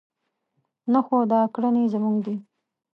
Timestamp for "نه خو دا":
0.91-1.41